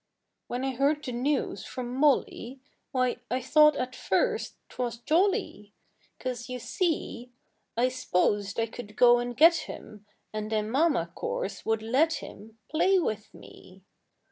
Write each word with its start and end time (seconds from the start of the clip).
When 0.47 0.63
I 0.65 0.71
heard 0.71 1.03
the 1.03 1.11
news 1.11 1.63
from 1.63 1.93
Molly, 1.95 2.59
Why, 2.91 3.17
I 3.29 3.39
thought 3.39 3.75
at 3.75 3.95
first 3.95 4.55
't 4.67 4.81
was 4.81 4.97
jolly, 4.97 5.75
'Cause, 6.17 6.49
you 6.49 6.57
see, 6.57 7.31
I 7.77 7.89
s'posed 7.89 8.59
I 8.59 8.65
could 8.65 8.95
go 8.95 9.19
and 9.19 9.37
get 9.37 9.69
him 9.69 10.07
And 10.33 10.51
then 10.51 10.71
Mama, 10.71 11.11
course, 11.13 11.67
would 11.67 11.83
let 11.83 12.13
him 12.13 12.57
Play 12.67 12.97
with 12.97 13.31
me. 13.35 13.83